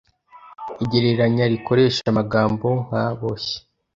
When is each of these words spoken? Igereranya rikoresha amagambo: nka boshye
Igereranya 0.83 1.43
rikoresha 1.53 2.03
amagambo: 2.13 2.67
nka 2.85 3.05
boshye 3.19 3.57